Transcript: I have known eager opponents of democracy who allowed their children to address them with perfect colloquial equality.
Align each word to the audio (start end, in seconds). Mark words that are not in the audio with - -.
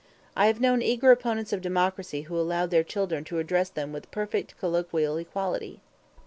I 0.35 0.47
have 0.47 0.59
known 0.59 0.81
eager 0.81 1.11
opponents 1.11 1.53
of 1.53 1.61
democracy 1.61 2.21
who 2.21 2.35
allowed 2.35 2.71
their 2.71 2.83
children 2.83 3.23
to 3.25 3.37
address 3.37 3.69
them 3.69 3.93
with 3.93 4.09
perfect 4.09 4.57
colloquial 4.57 5.17
equality. 5.17 5.79